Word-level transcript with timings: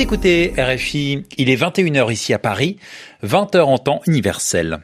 Vous 0.00 0.04
écoutez 0.04 0.54
RFI, 0.56 1.26
il 1.36 1.50
est 1.50 1.62
21h 1.62 2.10
ici 2.10 2.32
à 2.32 2.38
Paris, 2.38 2.78
20h 3.22 3.60
en 3.60 3.76
temps 3.76 4.00
universel. 4.06 4.78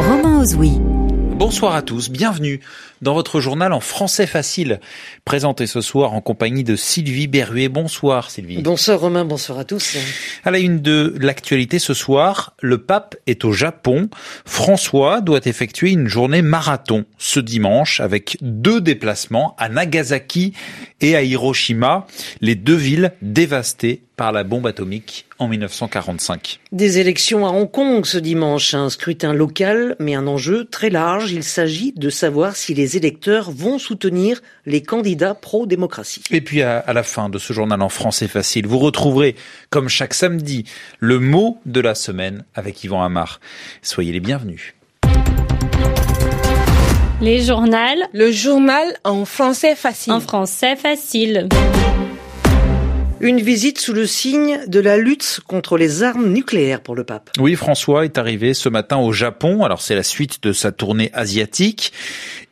Romain 0.00 0.40
Ozoui. 0.40 0.72
Bonsoir 0.80 1.76
à 1.76 1.82
tous, 1.82 2.10
bienvenue 2.10 2.58
dans 3.00 3.14
votre 3.14 3.40
journal 3.40 3.72
en 3.72 3.80
français 3.80 4.26
facile, 4.26 4.80
présenté 5.24 5.66
ce 5.66 5.80
soir 5.80 6.12
en 6.12 6.20
compagnie 6.20 6.64
de 6.64 6.76
Sylvie 6.76 7.26
Berruet. 7.26 7.68
Bonsoir 7.68 8.30
Sylvie. 8.30 8.62
Bonsoir 8.62 9.00
Romain, 9.00 9.24
bonsoir 9.24 9.58
à 9.58 9.64
tous. 9.64 9.96
À 10.44 10.50
la 10.50 10.58
une 10.58 10.80
de 10.80 11.14
l'actualité 11.18 11.78
ce 11.78 11.94
soir, 11.94 12.54
le 12.60 12.78
pape 12.78 13.16
est 13.26 13.44
au 13.44 13.52
Japon. 13.52 14.08
François 14.44 15.20
doit 15.20 15.40
effectuer 15.44 15.90
une 15.90 16.08
journée 16.08 16.42
marathon 16.42 17.04
ce 17.18 17.40
dimanche 17.40 18.00
avec 18.00 18.36
deux 18.40 18.80
déplacements 18.80 19.54
à 19.58 19.68
Nagasaki 19.68 20.52
et 21.00 21.16
à 21.16 21.22
Hiroshima, 21.22 22.06
les 22.40 22.54
deux 22.54 22.74
villes 22.74 23.12
dévastées 23.22 24.02
par 24.20 24.32
la 24.32 24.44
bombe 24.44 24.66
atomique 24.66 25.24
en 25.38 25.48
1945. 25.48 26.60
Des 26.72 26.98
élections 26.98 27.46
à 27.46 27.50
Hong 27.52 27.70
Kong 27.70 28.04
ce 28.04 28.18
dimanche, 28.18 28.74
un 28.74 28.90
scrutin 28.90 29.32
local, 29.32 29.96
mais 29.98 30.14
un 30.14 30.26
enjeu 30.26 30.66
très 30.66 30.90
large. 30.90 31.32
Il 31.32 31.42
s'agit 31.42 31.92
de 31.92 32.10
savoir 32.10 32.54
si 32.54 32.74
les 32.74 32.89
électeurs 32.96 33.50
vont 33.50 33.78
soutenir 33.78 34.40
les 34.66 34.82
candidats 34.82 35.34
pro-démocratie. 35.34 36.22
Et 36.30 36.40
puis 36.40 36.62
à, 36.62 36.78
à, 36.78 36.92
la 36.92 37.02
fin 37.02 37.28
de 37.28 37.38
ce 37.38 37.52
journal 37.52 37.80
en 37.82 37.88
français 37.88 38.28
facile, 38.28 38.66
vous 38.66 38.78
retrouverez, 38.78 39.36
comme 39.70 39.88
chaque 39.88 40.14
samedi, 40.14 40.64
le 40.98 41.18
mot 41.18 41.58
de 41.66 41.80
la 41.80 41.94
semaine 41.94 42.44
avec 42.54 42.82
Yvan 42.84 43.02
Amar. 43.02 43.40
Soyez 43.82 44.12
les 44.12 44.20
bienvenus. 44.20 44.74
Les 47.20 47.42
journaux. 47.42 47.76
Le 48.14 48.32
journal 48.32 48.96
en 49.04 49.26
français 49.26 49.74
facile. 49.74 50.14
En 50.14 50.20
français 50.20 50.74
facile. 50.74 51.48
Une 53.20 53.42
visite 53.42 53.78
sous 53.78 53.92
le 53.92 54.06
signe 54.06 54.60
de 54.66 54.80
la 54.80 54.96
lutte 54.96 55.40
contre 55.46 55.76
les 55.76 56.02
armes 56.02 56.32
nucléaires 56.32 56.80
pour 56.80 56.94
le 56.94 57.04
pape. 57.04 57.28
Oui, 57.38 57.54
François 57.54 58.06
est 58.06 58.16
arrivé 58.16 58.54
ce 58.54 58.70
matin 58.70 58.96
au 58.96 59.12
Japon. 59.12 59.62
Alors 59.62 59.82
c'est 59.82 59.94
la 59.94 60.02
suite 60.02 60.42
de 60.42 60.54
sa 60.54 60.72
tournée 60.72 61.10
asiatique. 61.12 61.92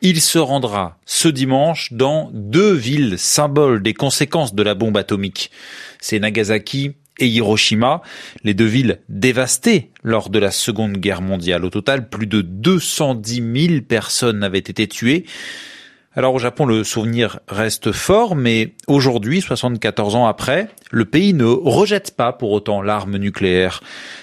Il 0.01 0.21
se 0.21 0.39
rendra 0.39 0.97
ce 1.05 1.27
dimanche 1.27 1.91
dans 1.91 2.29
deux 2.33 2.71
villes 2.71 3.19
symboles 3.19 3.83
des 3.83 3.93
conséquences 3.93 4.55
de 4.55 4.63
la 4.63 4.73
bombe 4.73 4.95
atomique. 4.95 5.51
C'est 5.99 6.19
Nagasaki 6.19 6.93
et 7.19 7.27
Hiroshima, 7.27 8.01
les 8.45 8.53
deux 8.53 8.63
villes 8.65 9.01
dévastées 9.09 9.91
lors 10.01 10.29
de 10.29 10.39
la 10.39 10.51
Seconde 10.51 10.93
Guerre 10.93 11.21
mondiale. 11.21 11.65
Au 11.65 11.69
total, 11.69 12.07
plus 12.07 12.27
de 12.27 12.39
210 12.39 13.67
000 13.67 13.81
personnes 13.81 14.41
avaient 14.41 14.59
été 14.59 14.87
tuées. 14.87 15.25
Alors 16.15 16.33
au 16.33 16.39
Japon, 16.39 16.65
le 16.65 16.85
souvenir 16.85 17.41
reste 17.49 17.91
fort, 17.91 18.37
mais 18.37 18.75
aujourd'hui, 18.87 19.41
74 19.41 20.15
ans 20.15 20.27
après, 20.27 20.69
le 20.91 21.03
pays 21.03 21.33
ne 21.33 21.43
rejette 21.43 22.15
pas 22.15 22.31
pour 22.31 22.51
autant 22.51 22.81
l'arme 22.81 23.17
nucléaire. 23.17 23.81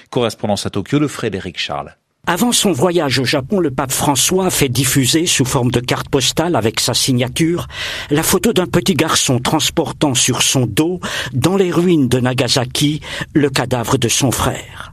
Correspondance 0.08 0.64
à 0.64 0.70
Tokyo 0.70 0.98
de 0.98 1.06
Frédéric 1.06 1.58
Charles. 1.58 1.97
Avant 2.28 2.50
son 2.50 2.72
voyage 2.72 3.20
au 3.20 3.24
Japon, 3.24 3.60
le 3.60 3.70
pape 3.70 3.92
François 3.92 4.50
fait 4.50 4.69
diffuser 4.69 5.27
sous 5.27 5.44
forme 5.44 5.70
de 5.70 5.78
carte 5.78 6.08
postale 6.08 6.56
avec 6.56 6.80
sa 6.80 6.92
signature 6.92 7.69
la 8.10 8.24
photo 8.24 8.52
d'un 8.52 8.66
petit 8.66 8.94
garçon 8.94 9.38
transportant 9.38 10.14
sur 10.14 10.42
son 10.42 10.66
dos, 10.66 10.98
dans 11.32 11.56
les 11.56 11.70
ruines 11.70 12.08
de 12.08 12.19
Nagasaki, 12.19 13.00
le 13.32 13.48
cadavre 13.48 13.97
de 13.97 14.08
son 14.08 14.32
frère. 14.32 14.85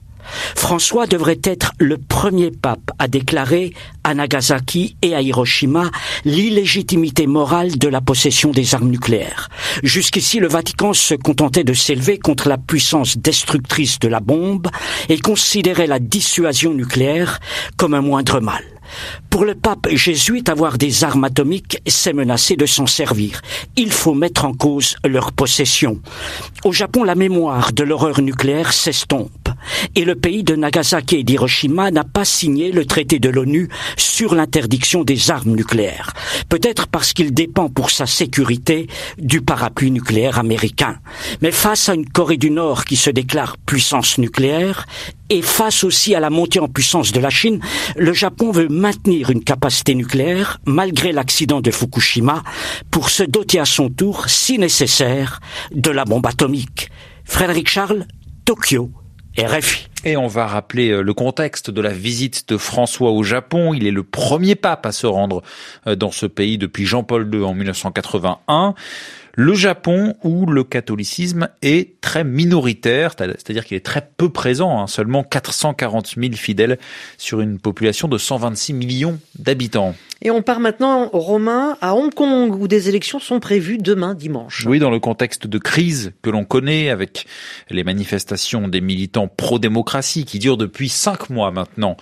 François 0.55 1.07
devrait 1.07 1.41
être 1.43 1.73
le 1.79 1.97
premier 1.97 2.51
pape 2.51 2.91
à 2.99 3.07
déclarer 3.07 3.73
à 4.03 4.13
Nagasaki 4.13 4.95
et 5.01 5.15
à 5.15 5.21
Hiroshima 5.21 5.89
l'illégitimité 6.25 7.27
morale 7.27 7.77
de 7.77 7.87
la 7.87 8.01
possession 8.01 8.51
des 8.51 8.75
armes 8.75 8.89
nucléaires. 8.89 9.49
Jusqu'ici, 9.83 10.39
le 10.39 10.47
Vatican 10.47 10.93
se 10.93 11.15
contentait 11.15 11.63
de 11.63 11.73
s'élever 11.73 12.19
contre 12.19 12.49
la 12.49 12.57
puissance 12.57 13.17
destructrice 13.17 13.99
de 13.99 14.07
la 14.07 14.19
bombe 14.19 14.67
et 15.09 15.19
considérait 15.19 15.87
la 15.87 15.99
dissuasion 15.99 16.73
nucléaire 16.73 17.39
comme 17.77 17.93
un 17.93 18.01
moindre 18.01 18.39
mal. 18.39 18.63
Pour 19.29 19.45
le 19.45 19.55
pape 19.55 19.87
jésuite, 19.91 20.49
avoir 20.49 20.77
des 20.77 21.03
armes 21.03 21.23
atomiques, 21.23 21.79
c'est 21.87 22.13
menacer 22.13 22.55
de 22.55 22.65
s'en 22.65 22.85
servir. 22.85 23.41
Il 23.75 23.91
faut 23.91 24.13
mettre 24.13 24.45
en 24.45 24.53
cause 24.53 24.95
leur 25.05 25.31
possession. 25.31 25.99
Au 26.63 26.71
Japon, 26.71 27.03
la 27.03 27.15
mémoire 27.15 27.73
de 27.73 27.83
l'horreur 27.83 28.21
nucléaire 28.21 28.73
s'estompe. 28.73 29.42
Et 29.95 30.05
le 30.05 30.15
pays 30.15 30.43
de 30.43 30.55
Nagasaki 30.55 31.17
et 31.17 31.23
d'Hiroshima 31.23 31.91
n'a 31.91 32.03
pas 32.03 32.25
signé 32.25 32.71
le 32.71 32.85
traité 32.85 33.19
de 33.19 33.29
l'ONU 33.29 33.69
sur 33.97 34.35
l'interdiction 34.35 35.03
des 35.03 35.31
armes 35.31 35.55
nucléaires. 35.55 36.13
Peut-être 36.49 36.87
parce 36.87 37.13
qu'il 37.13 37.33
dépend 37.33 37.69
pour 37.69 37.89
sa 37.89 38.05
sécurité 38.05 38.87
du 39.17 39.41
parapluie 39.41 39.91
nucléaire 39.91 40.39
américain. 40.39 40.97
Mais 41.41 41.51
face 41.51 41.89
à 41.89 41.95
une 41.95 42.09
Corée 42.09 42.37
du 42.37 42.51
Nord 42.51 42.85
qui 42.85 42.95
se 42.95 43.09
déclare 43.09 43.57
puissance 43.57 44.17
nucléaire, 44.17 44.85
et 45.29 45.41
face 45.41 45.83
aussi 45.83 46.13
à 46.13 46.19
la 46.19 46.29
montée 46.29 46.59
en 46.59 46.67
puissance 46.67 47.11
de 47.11 47.19
la 47.19 47.29
Chine, 47.29 47.59
le 47.95 48.13
Japon 48.13 48.51
veut 48.51 48.67
maintenir 48.67 49.31
une 49.31 49.43
capacité 49.43 49.95
nucléaire, 49.95 50.59
malgré 50.65 51.11
l'accident 51.11 51.61
de 51.61 51.71
Fukushima, 51.71 52.43
pour 52.91 53.09
se 53.09 53.23
doter 53.23 53.59
à 53.59 53.65
son 53.65 53.89
tour, 53.89 54.29
si 54.29 54.59
nécessaire, 54.59 55.39
de 55.73 55.89
la 55.89 56.05
bombe 56.05 56.27
atomique. 56.27 56.91
Frédéric 57.23 57.69
Charles, 57.69 58.05
Tokyo, 58.45 58.91
Et 60.05 60.17
on 60.17 60.27
va 60.27 60.47
rappeler 60.47 61.01
le 61.01 61.13
contexte 61.13 61.71
de 61.71 61.81
la 61.81 61.91
visite 61.91 62.49
de 62.49 62.57
François 62.57 63.11
au 63.11 63.23
Japon. 63.23 63.73
Il 63.73 63.87
est 63.87 63.91
le 63.91 64.03
premier 64.03 64.55
pape 64.55 64.85
à 64.85 64.91
se 64.91 65.07
rendre 65.07 65.41
dans 65.85 66.11
ce 66.11 66.25
pays 66.25 66.57
depuis 66.57 66.85
Jean-Paul 66.85 67.29
II 67.33 67.43
en 67.43 67.53
1981 67.53 68.75
le 69.35 69.55
Japon 69.55 70.15
où 70.23 70.45
le 70.45 70.63
catholicisme 70.63 71.49
est 71.61 71.99
très 72.01 72.23
minoritaire, 72.23 73.15
c'est-à-dire 73.17 73.65
qu'il 73.65 73.77
est 73.77 73.85
très 73.85 74.07
peu 74.15 74.29
présent, 74.29 74.79
hein, 74.79 74.87
seulement 74.87 75.23
440 75.23 76.15
000 76.17 76.33
fidèles 76.33 76.77
sur 77.17 77.41
une 77.41 77.59
population 77.59 78.07
de 78.07 78.17
126 78.17 78.73
millions 78.73 79.19
d'habitants. 79.39 79.95
Et 80.25 80.31
on 80.31 80.41
part 80.41 80.61
maintenant, 80.61 81.09
Romain, 81.11 81.77
à 81.81 81.95
Hong 81.95 82.13
Kong, 82.13 82.55
où 82.55 82.69
des 82.69 82.87
élections 82.87 83.19
sont 83.19 83.41
prévues 83.41 83.77
demain 83.77 84.15
dimanche. 84.15 84.65
Oui, 84.65 84.79
dans 84.79 84.89
le 84.89 85.01
contexte 85.01 85.47
de 85.47 85.57
crise 85.57 86.13
que 86.21 86.29
l'on 86.29 86.45
connaît, 86.45 86.89
avec 86.89 87.25
les 87.69 87.83
manifestations 87.83 88.69
des 88.69 88.79
militants 88.79 89.27
pro-démocratie 89.27 90.23
qui 90.23 90.39
durent 90.39 90.55
depuis 90.55 90.87
cinq 90.87 91.29
mois 91.29 91.51
maintenant. 91.51 91.97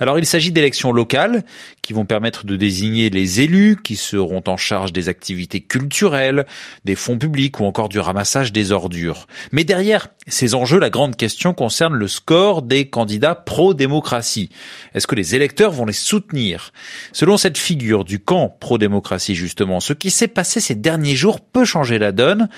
Alors 0.00 0.18
il 0.18 0.24
s'agit 0.24 0.50
d'élections 0.50 0.92
locales 0.92 1.44
qui 1.82 1.92
vont 1.92 2.06
permettre 2.06 2.46
de 2.46 2.56
désigner 2.56 3.10
les 3.10 3.42
élus 3.42 3.76
qui 3.84 3.96
seront 3.96 4.42
en 4.46 4.56
charge 4.56 4.94
des 4.94 5.10
activités 5.10 5.60
culturelles, 5.60 6.46
des 6.86 6.94
fonds 6.94 7.18
publics 7.18 7.60
ou 7.60 7.64
encore 7.64 7.90
du 7.90 7.98
ramassage 7.98 8.50
des 8.50 8.72
ordures. 8.72 9.26
Mais 9.52 9.64
derrière 9.64 10.08
ces 10.28 10.54
enjeux, 10.54 10.78
la 10.78 10.90
grande 10.90 11.16
question 11.16 11.54
concerne 11.54 11.94
le 11.94 12.08
score 12.08 12.62
des 12.62 12.88
candidats 12.88 13.34
pro-démocratie. 13.34 14.50
Est-ce 14.94 15.06
que 15.06 15.14
les 15.14 15.34
électeurs 15.34 15.72
vont 15.72 15.86
les 15.86 15.92
soutenir? 15.92 16.72
Selon 17.12 17.36
cette 17.36 17.58
figure 17.58 18.04
du 18.04 18.18
camp 18.18 18.56
pro-démocratie 18.60 19.34
justement, 19.34 19.80
ce 19.80 19.92
qui 19.92 20.10
s'est 20.10 20.28
passé 20.28 20.60
ces 20.60 20.74
derniers 20.74 21.16
jours 21.16 21.40
peut 21.40 21.64
changer 21.64 21.98
la 21.98 22.12
donne 22.12 22.48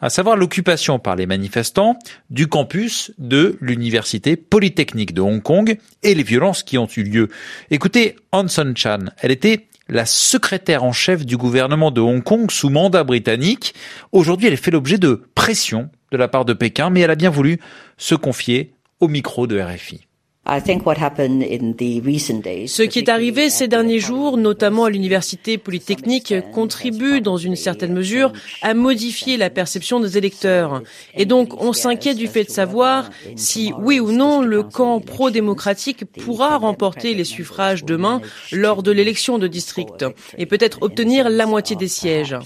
à 0.00 0.10
savoir 0.10 0.36
l'occupation 0.36 0.98
par 0.98 1.16
les 1.16 1.26
manifestants 1.26 1.98
du 2.30 2.48
campus 2.48 3.12
de 3.18 3.56
l'université 3.60 4.36
polytechnique 4.36 5.14
de 5.14 5.22
Hong 5.22 5.42
Kong 5.42 5.78
et 6.02 6.14
les 6.14 6.22
violences 6.22 6.62
qui 6.62 6.76
ont 6.78 6.88
eu 6.96 7.02
lieu. 7.02 7.28
Écoutez, 7.70 8.16
Hanson 8.32 8.74
Chan, 8.76 9.06
elle 9.20 9.30
était 9.30 9.66
la 9.88 10.04
secrétaire 10.04 10.84
en 10.84 10.92
chef 10.92 11.24
du 11.24 11.36
gouvernement 11.36 11.90
de 11.90 12.00
Hong 12.00 12.22
Kong 12.22 12.50
sous 12.50 12.70
mandat 12.70 13.04
britannique. 13.04 13.74
Aujourd'hui, 14.12 14.48
elle 14.48 14.56
fait 14.56 14.70
l'objet 14.70 14.98
de 14.98 15.22
pression 15.34 15.90
de 16.12 16.16
la 16.16 16.28
part 16.28 16.44
de 16.44 16.52
Pékin, 16.52 16.90
mais 16.90 17.00
elle 17.00 17.10
a 17.10 17.16
bien 17.16 17.30
voulu 17.30 17.58
se 17.96 18.14
confier 18.14 18.72
au 19.00 19.08
micro 19.08 19.46
de 19.46 19.60
RFI. 19.60 20.06
Ce 20.48 22.82
qui 22.82 22.98
est 23.00 23.08
arrivé 23.08 23.50
ces 23.50 23.66
derniers 23.66 23.98
jours, 23.98 24.36
notamment 24.36 24.84
à 24.84 24.90
l'université 24.90 25.58
polytechnique, 25.58 26.32
contribue 26.52 27.20
dans 27.20 27.36
une 27.36 27.56
certaine 27.56 27.92
mesure 27.92 28.32
à 28.62 28.72
modifier 28.72 29.38
la 29.38 29.50
perception 29.50 29.98
des 29.98 30.16
électeurs. 30.16 30.84
Et 31.14 31.24
donc, 31.24 31.60
on 31.60 31.72
s'inquiète 31.72 32.16
du 32.16 32.28
fait 32.28 32.44
de 32.44 32.50
savoir 32.50 33.10
si, 33.34 33.72
oui 33.80 33.98
ou 33.98 34.12
non, 34.12 34.40
le 34.40 34.62
camp 34.62 35.00
pro-démocratique 35.00 36.04
pourra 36.04 36.58
remporter 36.58 37.14
les 37.14 37.24
suffrages 37.24 37.84
demain 37.84 38.20
lors 38.52 38.84
de 38.84 38.92
l'élection 38.92 39.38
de 39.38 39.48
district 39.48 40.04
et 40.38 40.46
peut-être 40.46 40.78
obtenir 40.80 41.28
la 41.28 41.46
moitié 41.46 41.74
des 41.74 41.88
sièges. 41.88 42.36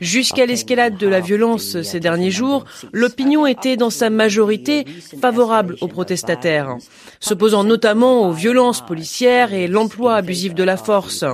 Jusqu'à 0.00 0.46
l'escalade 0.46 0.96
de 0.96 1.08
la 1.08 1.20
violence 1.20 1.82
ces 1.82 2.00
derniers 2.00 2.30
jours, 2.30 2.64
l'opinion 2.92 3.46
était 3.46 3.76
dans 3.76 3.90
sa 3.90 4.10
majorité 4.10 4.84
favorable 5.20 5.76
aux 5.80 5.88
protestataires, 5.88 6.76
s'opposant 7.20 7.64
notamment 7.64 8.28
aux 8.28 8.32
violences 8.32 8.84
policières 8.84 9.52
et 9.52 9.66
l'emploi 9.66 10.14
abusif 10.14 10.54
de 10.54 10.62
la 10.62 10.76
force. 10.76 11.24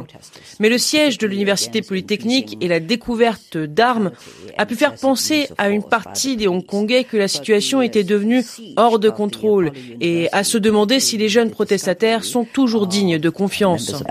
Mais 0.61 0.69
le 0.69 0.79
siège 0.79 1.19
de 1.19 1.26
l'université 1.26 1.82
polytechnique 1.82 2.56
et 2.61 2.69
la 2.69 2.81
découverte 2.81 3.56
d'armes 3.56 4.11
a 4.56 4.67
pu 4.67 4.76
faire 4.76 4.94
penser 4.94 5.49
à 5.58 5.69
une 5.69 5.82
partie 5.82 6.37
des 6.37 6.49
Hongkongais 6.49 7.05
que 7.05 7.17
la 7.17 7.29
situation 7.29 7.82
était 7.82 8.05
devenue 8.05 8.44
hors 8.76 8.99
de 8.99 9.11
contrôle 9.11 9.73
et 10.00 10.29
à 10.32 10.44
se 10.44 10.58
demander 10.58 11.00
si 11.00 11.17
les 11.19 11.29
jeunes 11.29 11.50
protestataires 11.50 12.25
sont 12.25 12.44
toujours 12.44 12.87
dignes 12.87 13.19
de 13.19 13.31
confiance. 13.31 14.02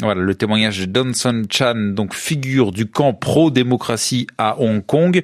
Voilà 0.00 0.22
le 0.22 0.34
témoignage 0.34 0.80
de 0.80 0.86
Donson 0.86 1.44
Chan, 1.48 1.92
donc 1.92 2.14
figure 2.14 2.72
du 2.72 2.86
camp 2.86 3.12
pro-démocratie 3.12 4.26
à 4.38 4.60
Hong 4.60 4.84
Kong, 4.84 5.22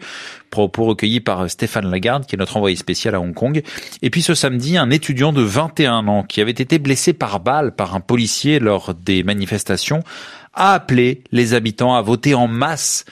propos 0.50 0.84
recueillis 0.84 1.18
par 1.18 1.50
Stéphane 1.50 1.90
Lagarde, 1.90 2.24
qui 2.24 2.36
est 2.36 2.38
notre 2.38 2.56
envoyé 2.56 2.76
spécial 2.76 3.16
à 3.16 3.20
Hong 3.20 3.34
Kong. 3.34 3.62
Et 4.00 4.10
puis 4.10 4.22
ce 4.22 4.34
samedi, 4.34 4.76
un 4.76 4.90
étudiant 4.90 5.32
de 5.32 5.42
21 5.42 6.06
ans 6.06 6.22
qui 6.22 6.40
avait 6.40 6.52
été 6.52 6.78
blessé 6.78 7.12
par 7.12 7.40
balle 7.40 7.74
par 7.74 7.96
un 7.96 8.00
policier 8.00 8.60
lors 8.60 8.94
des 8.94 9.24
manifestations 9.24 10.04
a 10.54 10.74
appelé 10.74 11.24
les 11.32 11.54
habitants 11.54 11.96
à 11.96 12.02
voter 12.02 12.34
en 12.34 12.46
masse 12.46 13.04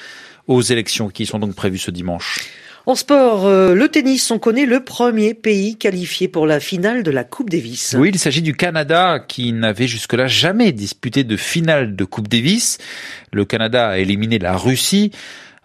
aux 0.47 0.63
élections 0.63 1.09
qui 1.09 1.27
sont 1.27 1.41
donc 1.41 1.57
prévues 1.57 1.79
ce 1.79 1.91
dimanche. 1.91 2.49
En 2.89 2.95
sport, 2.95 3.47
euh, 3.47 3.75
le 3.75 3.91
tennis, 3.91 4.31
on 4.31 4.39
connaît 4.39 4.65
le 4.65 4.83
premier 4.83 5.35
pays 5.35 5.77
qualifié 5.77 6.27
pour 6.27 6.47
la 6.47 6.59
finale 6.59 7.03
de 7.03 7.11
la 7.11 7.23
Coupe 7.23 7.51
Davis. 7.51 7.95
Oui, 7.99 8.09
il 8.15 8.19
s'agit 8.19 8.41
du 8.41 8.55
Canada 8.55 9.19
qui 9.19 9.53
n'avait 9.53 9.87
jusque-là 9.87 10.27
jamais 10.27 10.73
disputé 10.73 11.23
de 11.23 11.37
finale 11.37 11.97
de 11.97 12.05
Coupe 12.07 12.29
Davis. 12.29 12.79
Le 13.31 13.45
Canada 13.45 13.89
a 13.89 13.99
éliminé 13.99 14.39
la 14.39 14.57
Russie. 14.57 15.11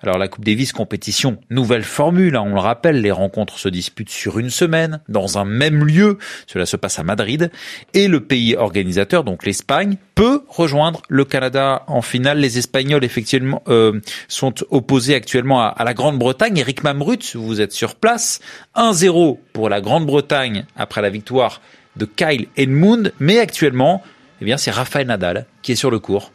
Alors 0.03 0.17
la 0.17 0.27
Coupe 0.27 0.43
Davis 0.43 0.73
compétition, 0.73 1.37
nouvelle 1.49 1.83
formule, 1.83 2.35
hein, 2.35 2.43
on 2.45 2.55
le 2.55 2.59
rappelle, 2.59 2.99
les 2.99 3.11
rencontres 3.11 3.57
se 3.57 3.69
disputent 3.69 4.09
sur 4.09 4.37
une 4.37 4.49
semaine, 4.49 4.99
dans 5.07 5.37
un 5.37 5.45
même 5.45 5.85
lieu, 5.85 6.17
cela 6.45 6.65
se 6.65 6.75
passe 6.75 6.99
à 6.99 7.03
Madrid, 7.03 7.49
et 7.93 8.09
le 8.09 8.19
pays 8.19 8.57
organisateur, 8.57 9.23
donc 9.23 9.45
l'Espagne, 9.45 9.95
peut 10.13 10.43
rejoindre 10.49 11.03
le 11.07 11.23
Canada 11.23 11.83
en 11.87 12.01
finale. 12.01 12.39
Les 12.39 12.57
Espagnols, 12.57 13.05
effectivement, 13.05 13.63
euh, 13.69 14.01
sont 14.27 14.53
opposés 14.71 15.15
actuellement 15.15 15.61
à, 15.61 15.67
à 15.67 15.85
la 15.85 15.93
Grande-Bretagne. 15.93 16.57
Eric 16.57 16.83
Mamrut, 16.83 17.35
vous 17.35 17.61
êtes 17.61 17.71
sur 17.71 17.95
place, 17.95 18.41
1-0 18.75 19.37
pour 19.53 19.69
la 19.69 19.79
Grande-Bretagne 19.79 20.65
après 20.75 21.01
la 21.01 21.09
victoire 21.09 21.61
de 21.95 22.03
Kyle 22.03 22.47
Edmund, 22.57 23.13
mais 23.21 23.39
actuellement, 23.39 24.03
eh 24.41 24.45
bien, 24.45 24.57
c'est 24.57 24.71
Rafael 24.71 25.07
Nadal 25.07 25.45
qui 25.61 25.71
est 25.71 25.75
sur 25.75 25.91
le 25.91 25.99
cours. 25.99 26.33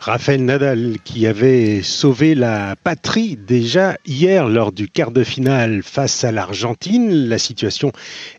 Raphaël 0.00 0.42
Nadal 0.42 0.96
qui 1.04 1.26
avait 1.26 1.82
sauvé 1.82 2.34
la 2.34 2.74
patrie 2.74 3.36
déjà 3.36 3.98
hier 4.06 4.48
lors 4.48 4.72
du 4.72 4.88
quart 4.88 5.10
de 5.10 5.22
finale 5.22 5.82
face 5.82 6.24
à 6.24 6.32
l'Argentine. 6.32 7.28
La 7.28 7.36
situation 7.36 7.92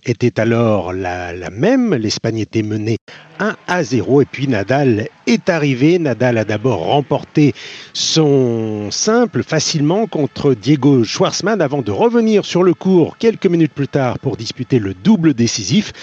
était 0.04 0.40
alors 0.40 0.92
la, 0.92 1.34
la 1.34 1.52
même. 1.52 1.94
L'Espagne 1.94 2.40
était 2.40 2.64
menée 2.64 2.98
1 3.38 3.56
à 3.68 3.84
0 3.84 4.24
et 4.24 4.26
puis 4.26 4.48
Nadal 4.48 5.08
est 5.28 5.50
arrivé. 5.50 6.00
Nadal 6.00 6.40
a 6.40 6.46
d'abord 6.46 6.80
remporté 6.80 7.54
son 7.94 8.90
simple 8.90 9.44
facilement 9.44 10.08
contre 10.08 10.56
Diego 10.56 11.04
Schwartzmann 11.04 11.62
avant 11.62 11.84
de 11.84 11.92
revenir 11.92 12.44
sur 12.44 12.64
le 12.64 12.74
court 12.74 13.18
quelques 13.20 13.46
minutes 13.46 13.74
plus 13.74 13.88
tard 13.88 14.18
pour 14.18 14.36
disputer 14.36 14.80
le 14.80 14.96
double 14.96 15.36
décisif. 15.36 15.94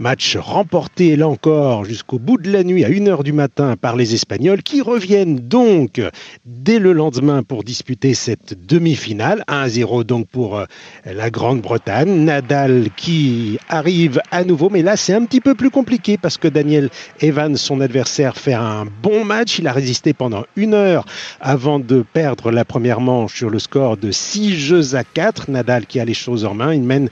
Match 0.00 0.38
remporté 0.38 1.14
là 1.14 1.28
encore 1.28 1.84
jusqu'au 1.84 2.18
bout 2.18 2.38
de 2.38 2.50
la 2.50 2.64
nuit 2.64 2.86
à 2.86 2.88
1h 2.88 3.22
du 3.22 3.34
matin 3.34 3.76
par 3.76 3.96
les 3.96 4.14
Espagnols 4.14 4.62
qui 4.62 4.80
reviennent 4.80 5.38
donc 5.38 6.00
dès 6.46 6.78
le 6.78 6.94
lendemain 6.94 7.42
pour 7.42 7.64
disputer 7.64 8.14
cette 8.14 8.66
demi-finale. 8.66 9.44
1-0 9.46 10.04
donc 10.04 10.26
pour 10.26 10.56
euh, 10.56 10.64
la 11.04 11.28
Grande-Bretagne. 11.28 12.24
Nadal 12.24 12.88
qui 12.96 13.58
arrive 13.68 14.22
à 14.30 14.42
nouveau, 14.44 14.70
mais 14.70 14.80
là 14.80 14.96
c'est 14.96 15.12
un 15.12 15.26
petit 15.26 15.42
peu 15.42 15.54
plus 15.54 15.68
compliqué 15.68 16.16
parce 16.16 16.38
que 16.38 16.48
Daniel 16.48 16.88
Evans, 17.20 17.54
son 17.58 17.82
adversaire, 17.82 18.38
fait 18.38 18.54
un 18.54 18.86
bon 19.02 19.26
match. 19.26 19.58
Il 19.58 19.68
a 19.68 19.72
résisté 19.74 20.14
pendant 20.14 20.44
une 20.56 20.72
heure 20.72 21.04
avant 21.42 21.78
de 21.78 22.02
perdre 22.10 22.50
la 22.50 22.64
première 22.64 23.02
manche 23.02 23.36
sur 23.36 23.50
le 23.50 23.58
score 23.58 23.98
de 23.98 24.10
6 24.12 24.56
jeux 24.56 24.94
à 24.94 25.04
4. 25.04 25.50
Nadal 25.50 25.84
qui 25.84 26.00
a 26.00 26.06
les 26.06 26.14
choses 26.14 26.46
en 26.46 26.54
main. 26.54 26.72
Il 26.72 26.84
mène 26.84 27.10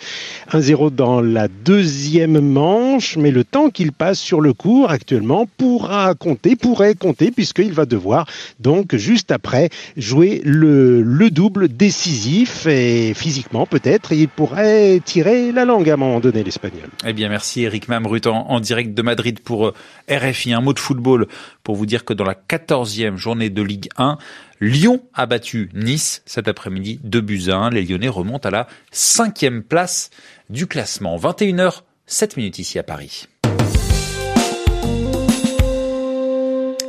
1-0 0.52 0.94
dans 0.94 1.20
la 1.20 1.48
deuxième 1.48 2.40
manche 2.40 2.77
mais 3.16 3.30
le 3.30 3.44
temps 3.44 3.70
qu'il 3.70 3.92
passe 3.92 4.18
sur 4.18 4.40
le 4.40 4.52
cours 4.52 4.90
actuellement 4.90 5.46
pourra 5.56 6.14
compter, 6.14 6.56
pourrait 6.56 6.94
compter, 6.94 7.30
puisqu'il 7.30 7.72
va 7.72 7.86
devoir 7.86 8.26
donc 8.60 8.94
juste 8.96 9.30
après 9.30 9.70
jouer 9.96 10.40
le, 10.44 11.02
le 11.02 11.30
double 11.30 11.68
décisif 11.68 12.66
et 12.66 13.14
physiquement 13.14 13.66
peut-être 13.66 14.12
il 14.12 14.28
pourrait 14.28 15.00
tirer 15.04 15.52
la 15.52 15.64
langue 15.64 15.90
à 15.90 15.94
un 15.94 15.96
moment 15.96 16.20
donné 16.20 16.44
l'espagnol. 16.44 16.88
Eh 17.06 17.12
bien 17.12 17.28
merci 17.28 17.62
Eric 17.62 17.88
Mamrut 17.88 18.26
en, 18.26 18.60
direct 18.60 18.94
de 18.94 19.02
Madrid 19.02 19.40
pour 19.40 19.68
euh, 19.68 19.74
RFI. 20.10 20.52
Un 20.52 20.60
mot 20.60 20.72
de 20.72 20.78
football 20.78 21.26
pour 21.62 21.76
vous 21.76 21.86
dire 21.86 22.04
que 22.04 22.12
dans 22.12 22.24
la 22.24 22.34
14e 22.34 23.16
journée 23.16 23.50
de 23.50 23.62
Ligue 23.62 23.88
1, 23.96 24.18
Lyon 24.60 25.02
a 25.14 25.26
battu 25.26 25.70
Nice 25.74 26.22
cet 26.26 26.48
après-midi 26.48 27.00
2 27.04 27.20
buts 27.20 27.44
à 27.48 27.56
1. 27.56 27.70
Les 27.70 27.82
Lyonnais 27.82 28.08
remontent 28.08 28.48
à 28.48 28.50
la 28.50 28.66
cinquième 28.90 29.62
place 29.62 30.10
du 30.50 30.66
classement. 30.66 31.16
21h 31.16 31.82
7 32.08 32.36
minutes 32.36 32.58
ici 32.58 32.78
à 32.78 32.82
Paris. 32.82 33.28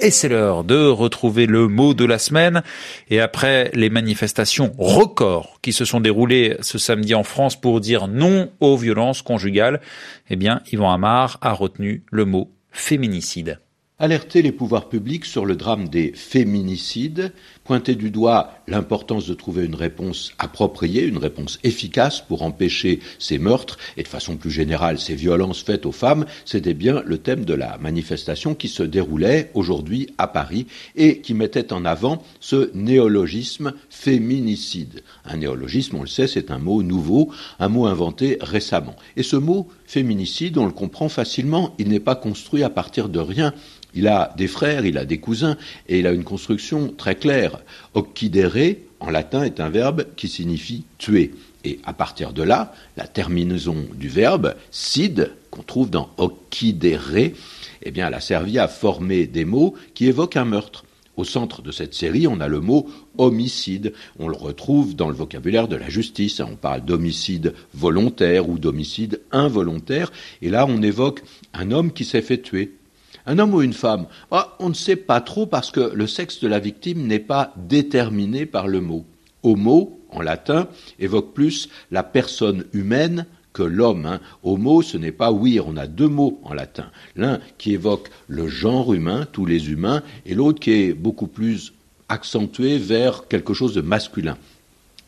Et 0.01 0.11
c'est 0.11 0.29
l'heure 0.29 0.63
de 0.63 0.87
retrouver 0.87 1.45
le 1.45 1.67
mot 1.67 1.93
de 1.93 2.05
la 2.05 2.17
semaine. 2.17 2.63
Et 3.09 3.19
après 3.19 3.69
les 3.73 3.89
manifestations 3.89 4.71
records 4.77 5.59
qui 5.61 5.73
se 5.73 5.83
sont 5.83 5.99
déroulées 5.99 6.55
ce 6.61 6.77
samedi 6.77 7.13
en 7.13 7.23
France 7.23 7.59
pour 7.59 7.81
dire 7.81 8.07
non 8.07 8.49
aux 8.61 8.77
violences 8.77 9.21
conjugales, 9.21 9.81
eh 10.29 10.37
bien, 10.37 10.61
Yvan 10.71 10.93
Amar 10.93 11.37
a 11.41 11.51
retenu 11.51 12.03
le 12.11 12.23
mot 12.23 12.49
féminicide 12.71 13.59
alerter 13.99 14.41
les 14.41 14.51
pouvoirs 14.51 14.89
publics 14.89 15.25
sur 15.25 15.45
le 15.45 15.55
drame 15.55 15.89
des 15.89 16.13
féminicides, 16.13 17.33
pointer 17.65 17.95
du 17.95 18.09
doigt 18.09 18.53
l'importance 18.67 19.27
de 19.27 19.33
trouver 19.33 19.65
une 19.65 19.75
réponse 19.75 20.31
appropriée, 20.39 21.05
une 21.05 21.17
réponse 21.17 21.59
efficace 21.63 22.21
pour 22.21 22.41
empêcher 22.43 22.99
ces 23.19 23.37
meurtres 23.37 23.77
et 23.97 24.03
de 24.03 24.07
façon 24.07 24.37
plus 24.37 24.51
générale 24.51 24.99
ces 24.99 25.15
violences 25.15 25.61
faites 25.61 25.85
aux 25.85 25.91
femmes, 25.91 26.25
c'était 26.45 26.73
bien 26.73 27.03
le 27.05 27.17
thème 27.17 27.45
de 27.45 27.53
la 27.53 27.77
manifestation 27.77 28.55
qui 28.55 28.69
se 28.69 28.83
déroulait 28.83 29.51
aujourd'hui 29.53 30.07
à 30.17 30.27
Paris 30.27 30.65
et 30.95 31.19
qui 31.19 31.33
mettait 31.33 31.73
en 31.73 31.85
avant 31.85 32.23
ce 32.39 32.71
néologisme 32.73 33.73
féminicide. 33.89 35.03
Un 35.25 35.37
néologisme, 35.37 35.97
on 35.97 36.01
le 36.01 36.07
sait, 36.07 36.27
c'est 36.27 36.51
un 36.51 36.59
mot 36.59 36.81
nouveau, 36.83 37.31
un 37.59 37.69
mot 37.69 37.85
inventé 37.85 38.37
récemment. 38.39 38.95
Et 39.17 39.23
ce 39.23 39.35
mot 39.35 39.67
féminicide, 39.85 40.57
on 40.57 40.65
le 40.65 40.71
comprend 40.71 41.09
facilement, 41.09 41.75
il 41.79 41.89
n'est 41.89 41.99
pas 41.99 42.15
construit 42.15 42.63
à 42.63 42.69
partir 42.69 43.09
de 43.09 43.19
rien. 43.19 43.53
Il 43.93 44.07
a 44.07 44.33
des 44.37 44.47
frères, 44.47 44.85
il 44.85 44.97
a 44.97 45.05
des 45.05 45.19
cousins, 45.19 45.57
et 45.87 45.99
il 45.99 46.07
a 46.07 46.11
une 46.11 46.23
construction 46.23 46.93
très 46.95 47.15
claire. 47.15 47.59
Occidere, 47.93 48.77
en 48.99 49.09
latin, 49.09 49.43
est 49.43 49.59
un 49.59 49.69
verbe 49.69 50.05
qui 50.15 50.27
signifie 50.27 50.85
tuer. 50.97 51.31
Et 51.63 51.79
à 51.83 51.93
partir 51.93 52.31
de 52.31 52.43
là, 52.43 52.73
la 52.95 53.07
terminaison 53.07 53.75
du 53.95 54.07
verbe 54.07 54.55
cid, 54.71 55.31
qu'on 55.51 55.63
trouve 55.63 55.89
dans 55.89 56.09
occidere, 56.17 57.33
eh 57.81 57.91
bien, 57.91 58.07
elle 58.07 58.13
a 58.13 58.21
servi 58.21 58.59
à 58.59 58.67
former 58.67 59.27
des 59.27 59.45
mots 59.45 59.73
qui 59.93 60.07
évoquent 60.07 60.37
un 60.37 60.45
meurtre. 60.45 60.85
Au 61.17 61.25
centre 61.25 61.61
de 61.61 61.71
cette 61.73 61.95
série, 61.95 62.27
on 62.27 62.39
a 62.39 62.47
le 62.47 62.61
mot 62.61 62.87
homicide. 63.17 63.91
On 64.19 64.29
le 64.29 64.37
retrouve 64.37 64.95
dans 64.95 65.09
le 65.09 65.15
vocabulaire 65.15 65.67
de 65.67 65.75
la 65.75 65.89
justice. 65.89 66.39
On 66.39 66.55
parle 66.55 66.85
d'homicide 66.85 67.53
volontaire 67.73 68.47
ou 68.47 68.57
d'homicide 68.57 69.19
involontaire. 69.33 70.13
Et 70.41 70.49
là, 70.49 70.65
on 70.65 70.81
évoque 70.81 71.21
un 71.53 71.71
homme 71.71 71.91
qui 71.91 72.05
s'est 72.05 72.21
fait 72.21 72.41
tuer. 72.41 72.78
Un 73.25 73.39
homme 73.39 73.53
ou 73.53 73.61
une 73.61 73.73
femme 73.73 74.07
ah, 74.31 74.55
On 74.59 74.69
ne 74.69 74.73
sait 74.73 74.95
pas 74.95 75.21
trop 75.21 75.45
parce 75.45 75.71
que 75.71 75.91
le 75.93 76.07
sexe 76.07 76.39
de 76.39 76.47
la 76.47 76.59
victime 76.59 77.05
n'est 77.05 77.19
pas 77.19 77.53
déterminé 77.57 78.45
par 78.45 78.67
le 78.67 78.81
mot. 78.81 79.05
Homo, 79.43 79.99
en 80.09 80.21
latin, 80.21 80.67
évoque 80.99 81.33
plus 81.33 81.69
la 81.91 82.03
personne 82.03 82.65
humaine 82.73 83.25
que 83.53 83.63
l'homme. 83.63 84.05
Hein. 84.05 84.19
Homo, 84.43 84.81
ce 84.81 84.97
n'est 84.97 85.11
pas 85.11 85.31
oui, 85.31 85.59
on 85.63 85.77
a 85.77 85.87
deux 85.87 86.07
mots 86.07 86.39
en 86.43 86.53
latin. 86.53 86.91
L'un 87.15 87.39
qui 87.57 87.73
évoque 87.73 88.09
le 88.27 88.47
genre 88.47 88.93
humain, 88.93 89.27
tous 89.31 89.45
les 89.45 89.71
humains, 89.71 90.03
et 90.25 90.33
l'autre 90.33 90.59
qui 90.59 90.71
est 90.71 90.93
beaucoup 90.93 91.27
plus 91.27 91.73
accentué 92.09 92.77
vers 92.77 93.27
quelque 93.27 93.53
chose 93.53 93.73
de 93.73 93.81
masculin. 93.81 94.37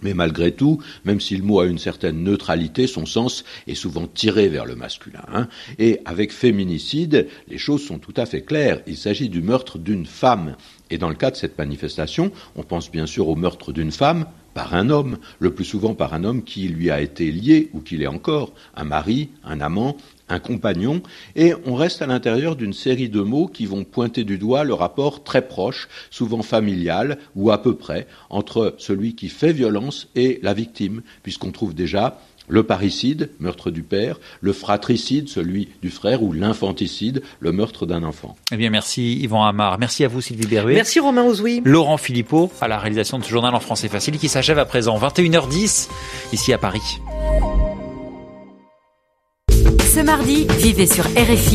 Mais 0.01 0.13
malgré 0.13 0.51
tout, 0.51 0.79
même 1.05 1.19
si 1.19 1.35
le 1.37 1.43
mot 1.43 1.59
a 1.59 1.65
une 1.65 1.77
certaine 1.77 2.23
neutralité, 2.23 2.87
son 2.87 3.05
sens 3.05 3.43
est 3.67 3.75
souvent 3.75 4.07
tiré 4.07 4.49
vers 4.49 4.65
le 4.65 4.75
masculin. 4.75 5.23
Hein. 5.33 5.47
Et 5.79 5.99
avec 6.05 6.31
féminicide, 6.31 7.27
les 7.47 7.57
choses 7.57 7.85
sont 7.85 7.99
tout 7.99 8.13
à 8.17 8.25
fait 8.25 8.41
claires. 8.41 8.81
Il 8.87 8.97
s'agit 8.97 9.29
du 9.29 9.41
meurtre 9.41 9.77
d'une 9.77 10.05
femme. 10.05 10.55
Et 10.89 10.97
dans 10.97 11.09
le 11.09 11.15
cas 11.15 11.31
de 11.31 11.35
cette 11.35 11.57
manifestation, 11.57 12.31
on 12.55 12.63
pense 12.63 12.91
bien 12.91 13.05
sûr 13.05 13.29
au 13.29 13.35
meurtre 13.35 13.71
d'une 13.71 13.91
femme 13.91 14.25
par 14.53 14.73
un 14.73 14.89
homme, 14.89 15.17
le 15.39 15.53
plus 15.53 15.65
souvent 15.65 15.95
par 15.95 16.13
un 16.13 16.23
homme 16.23 16.43
qui 16.43 16.67
lui 16.67 16.91
a 16.91 17.01
été 17.01 17.31
lié 17.31 17.69
ou 17.73 17.79
qui 17.79 17.97
l'est 17.97 18.07
encore, 18.07 18.53
un 18.75 18.83
mari, 18.83 19.29
un 19.43 19.61
amant, 19.61 19.95
un 20.31 20.39
compagnon, 20.39 21.01
et 21.35 21.53
on 21.65 21.75
reste 21.75 22.01
à 22.01 22.07
l'intérieur 22.07 22.55
d'une 22.55 22.73
série 22.73 23.09
de 23.09 23.21
mots 23.21 23.47
qui 23.47 23.65
vont 23.65 23.83
pointer 23.83 24.23
du 24.23 24.37
doigt 24.37 24.63
le 24.63 24.73
rapport 24.73 25.23
très 25.23 25.47
proche, 25.47 25.87
souvent 26.09 26.41
familial 26.41 27.17
ou 27.35 27.51
à 27.51 27.61
peu 27.61 27.75
près, 27.75 28.07
entre 28.29 28.75
celui 28.77 29.15
qui 29.15 29.29
fait 29.29 29.53
violence 29.53 30.07
et 30.15 30.39
la 30.41 30.53
victime, 30.53 31.01
puisqu'on 31.23 31.51
trouve 31.51 31.73
déjà 31.73 32.19
le 32.47 32.63
parricide, 32.63 33.29
meurtre 33.39 33.71
du 33.71 33.81
père, 33.81 34.19
le 34.41 34.51
fratricide, 34.51 35.29
celui 35.29 35.69
du 35.81 35.89
frère, 35.89 36.21
ou 36.21 36.33
l'infanticide, 36.33 37.23
le 37.39 37.51
meurtre 37.51 37.85
d'un 37.85 38.03
enfant. 38.03 38.35
Eh 38.51 38.57
bien, 38.57 38.69
merci 38.69 39.19
Yvan 39.21 39.45
Amar. 39.45 39.79
Merci 39.79 40.03
à 40.03 40.07
vous 40.07 40.21
Sylvie 40.21 40.47
Berruet. 40.47 40.75
Merci 40.75 40.99
Romain 40.99 41.23
Ozoui. 41.23 41.61
Laurent 41.63 41.97
Philippot 41.97 42.51
à 42.59 42.67
la 42.67 42.77
réalisation 42.77 43.19
de 43.19 43.23
ce 43.23 43.29
journal 43.29 43.55
en 43.55 43.59
français 43.59 43.87
facile 43.87 44.17
qui 44.17 44.27
s'achève 44.27 44.59
à 44.59 44.65
présent 44.65 44.99
21h10 44.99 45.89
ici 46.33 46.51
à 46.51 46.57
Paris. 46.57 46.99
Ce 49.93 49.99
mardi, 49.99 50.47
vivez 50.57 50.87
sur 50.87 51.03
RFI 51.03 51.49